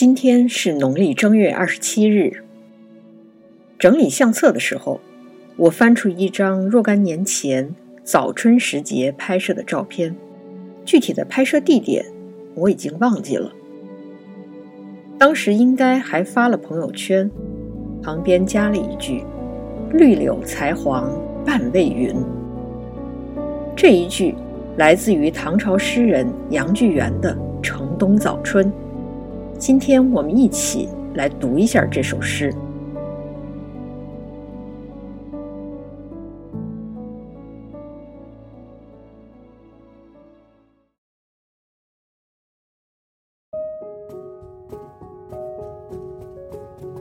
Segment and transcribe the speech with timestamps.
[0.00, 2.42] 今天是农历正月二十七日。
[3.78, 4.98] 整理相册的时候，
[5.56, 10.16] 我翻出一张若干年前早春时节拍摄的照片，
[10.86, 12.06] 具体的拍摄地点
[12.54, 13.52] 我已经忘记了。
[15.18, 17.30] 当时应该还发了朋友圈，
[18.02, 19.22] 旁边加了一句
[19.92, 21.12] “绿柳才黄
[21.44, 22.16] 半未匀”。
[23.76, 24.34] 这一句
[24.78, 28.64] 来自于唐朝诗人杨巨源的《城东早春》。
[29.60, 32.50] 今天我们一起来读一下这首诗。《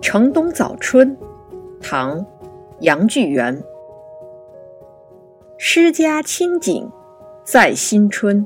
[0.00, 1.16] 城东早春》，
[1.80, 2.18] 唐·
[2.80, 3.62] 杨巨源。
[5.56, 6.90] 诗家清景
[7.44, 8.44] 在新春，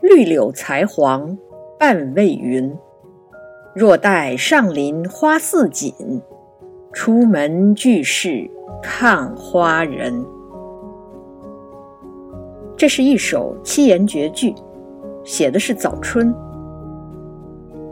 [0.00, 1.38] 绿柳才黄
[1.78, 2.76] 半未匀。
[3.74, 5.94] 若待上林花似锦，
[6.92, 8.48] 出门俱是
[8.82, 10.22] 看花人。
[12.76, 14.54] 这是一首七言绝句，
[15.24, 16.34] 写的是早春。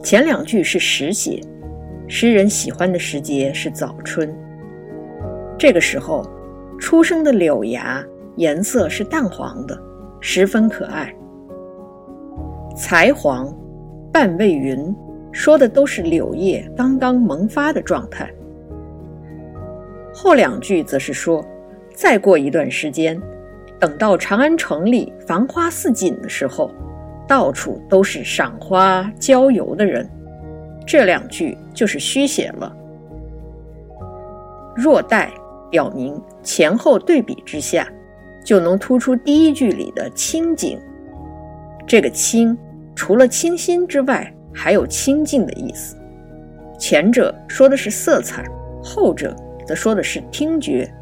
[0.03, 1.41] 前两句是实写，
[2.07, 4.31] 诗人喜欢的时节是早春。
[5.59, 6.23] 这个时候，
[6.79, 8.05] 初生的柳芽
[8.37, 9.81] 颜色是淡黄的，
[10.21, 11.11] 十分可爱。
[12.77, 13.51] 才黄，
[14.13, 14.95] 半未匀。
[15.33, 18.31] 说的都是柳叶刚刚萌发的状态。
[20.13, 21.45] 后两句则是说，
[21.95, 23.21] 再过一段时间，
[23.79, 26.71] 等到长安城里繁花似锦的时候，
[27.29, 30.09] 到处都是赏花郊游的人。
[30.87, 32.77] 这两句就是虚写了。
[34.75, 35.31] 若待
[35.71, 37.87] 表明前后对比之下，
[38.45, 40.81] 就能突出第一句里的清景。
[41.87, 42.57] 这个清，
[42.97, 45.97] 除了清新之外，还有清净的意思，
[46.79, 48.45] 前者说的是色彩，
[48.83, 49.35] 后者
[49.67, 50.93] 则说的是听觉。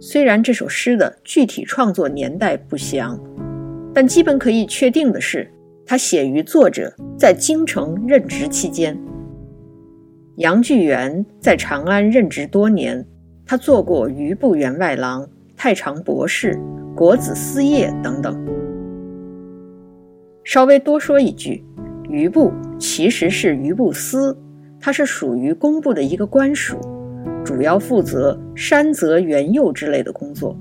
[0.00, 3.18] 虽然这首诗的具体创作年代不详，
[3.92, 5.50] 但基本可以确定的是，
[5.84, 8.96] 它写于作者在京城任职期间。
[10.38, 13.06] 杨巨源在长安任职多年，
[13.46, 16.58] 他做过余部员外郎、太常博士、
[16.96, 18.36] 国子司业等等。
[20.42, 21.64] 稍微多说一句，
[22.10, 24.36] 余部其实是余部司，
[24.80, 26.80] 它是属于工部的一个官署，
[27.44, 30.58] 主要负责山泽园囿之类的工作。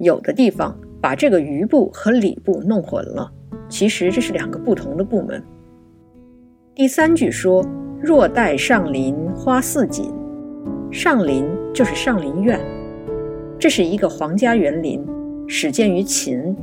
[0.00, 3.30] 有的地方把这个余部和礼部弄混了，
[3.68, 5.40] 其实这是两个不同的部门。
[6.74, 7.64] 第三句说。
[8.00, 10.12] 若待上林花似锦，
[10.90, 11.44] 上林
[11.74, 12.60] 就是上林苑，
[13.58, 15.04] 这是一个皇家园林，
[15.48, 16.56] 始建于秦，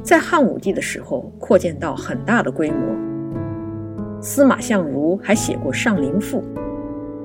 [0.00, 2.78] 在汉武帝的时候扩建到很大的规模。
[4.20, 6.44] 司马相如还写过《上林赋》，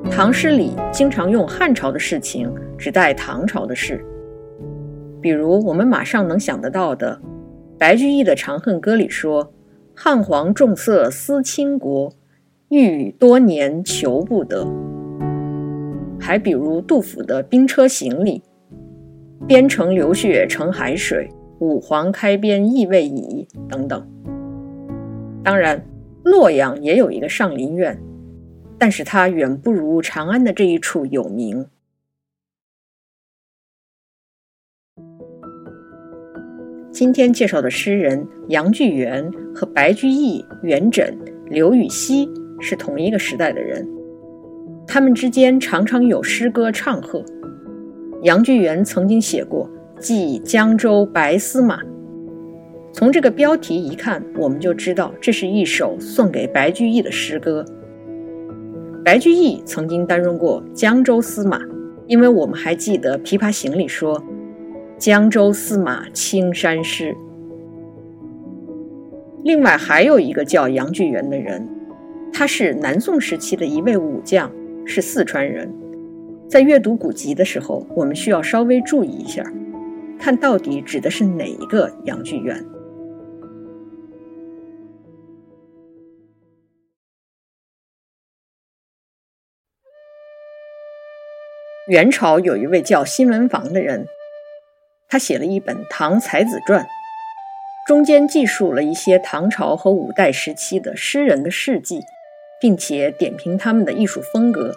[0.10, 4.04] 唐诗里经常用汉朝的事情指代唐朝的事，
[5.22, 7.22] 比如我们马上能想得到的，
[7.78, 9.54] 白居易的《长恨歌》里说
[9.96, 12.12] ：“汉皇重色思倾国。”
[12.70, 14.68] 欲语多年求不得，
[16.20, 18.42] 还比如杜甫的《兵车行》里
[19.48, 24.04] ，“边城流血成海水，五黄开边意未已”等等。
[25.44, 25.86] 当然，
[26.24, 27.96] 洛阳也有一个上林苑，
[28.80, 31.68] 但是它远不如长安的这一处有名。
[36.92, 41.14] 今天介绍的诗人杨巨源和白居易、元稹、
[41.48, 42.28] 刘禹锡。
[42.68, 43.88] 是同一个时代的人，
[44.88, 47.24] 他们之间常常有诗歌唱和。
[48.24, 49.70] 杨巨源曾经写过
[50.00, 51.84] 《寄江州白司马》，
[52.92, 57.64] 从这个标题一看，我们就知道这是一首送给白居易的诗歌。
[59.04, 61.62] 白居易曾经担任过江州司马，
[62.08, 64.20] 因为我们还记得《琵琶行》里说
[64.98, 67.16] ：“江州司马青衫湿。”
[69.46, 71.70] 另外还有一个叫杨巨源的人。
[72.38, 74.52] 他是南宋时期的一位武将，
[74.86, 75.74] 是四川人。
[76.50, 79.42] 在阅读古籍的时候，我们需要稍微注意一下，
[80.20, 82.62] 看到底指的是哪一个杨巨源。
[91.88, 94.06] 元朝有一位叫辛文房的人，
[95.08, 96.84] 他写了一本《唐才子传》，
[97.88, 102.02] 中间记述了一些唐朝和五代时期的诗人的事迹。
[102.66, 104.74] 并且点评他们的艺术风格。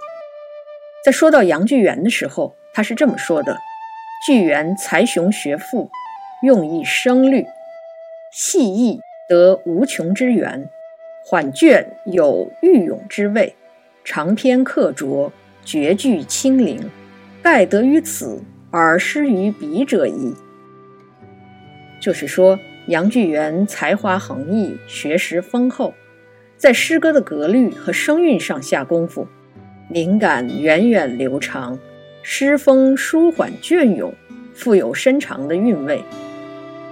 [1.03, 3.57] 在说到杨巨源的时候，他是这么说的
[4.27, 5.89] ：“巨源才雄学富，
[6.43, 7.47] 用意声律，
[8.31, 10.69] 细意得无穷之源，
[11.25, 13.57] 缓卷有郁勇之味，
[14.05, 15.33] 长篇刻拙，
[15.65, 16.91] 绝句清灵，
[17.43, 20.35] 盖得于此而失于彼者矣。”
[22.03, 25.95] 就是说，杨巨源才华横溢，学识丰厚，
[26.59, 29.29] 在诗歌的格律和声韵上下功夫。
[29.91, 31.79] 灵感源远流长，
[32.21, 34.13] 诗风舒缓隽永，
[34.53, 36.03] 富有深长的韵味。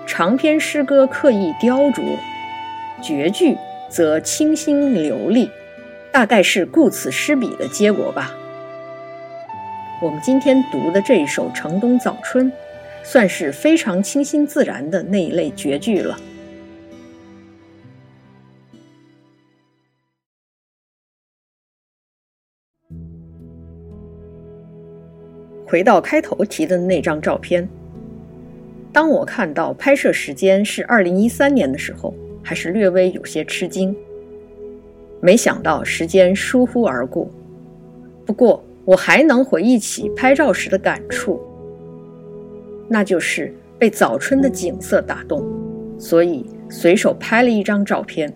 [0.07, 2.01] 长篇诗歌刻意雕琢，
[3.03, 3.57] 绝句
[3.91, 5.51] 则清新流利，
[6.13, 8.33] 大概是顾此失彼的结果吧。
[10.01, 12.51] 我们今天读的这一首《城东早春》，
[13.03, 16.17] 算是非常清新自然的那一类绝句了。
[25.67, 27.69] 回到开头提的那张照片，
[28.93, 33.95] 当我看到拍摄时间是二零一三年的时候，还是略微有些吃惊。
[35.21, 37.29] 没想到时间疏忽而过，
[38.25, 41.41] 不过我还能回忆起拍照时的感触，
[42.87, 45.45] 那就是被早春的景色打动，
[45.99, 48.33] 所以随手拍了一张照片。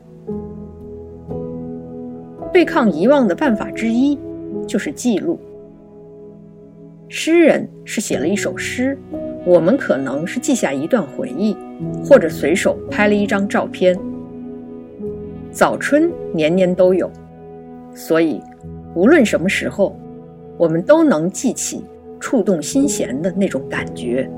[2.52, 4.18] 对抗遗忘的办法之一，
[4.66, 5.38] 就是记录。
[7.12, 8.96] 诗人是写了一首诗，
[9.44, 11.56] 我们可能是记下一段回忆，
[12.04, 13.98] 或者随手拍了一张照片。
[15.50, 17.10] 早春年年都有，
[17.92, 18.40] 所以
[18.94, 19.98] 无论什么时候，
[20.56, 21.84] 我们都能记起
[22.20, 24.30] 触动心弦的那种感觉。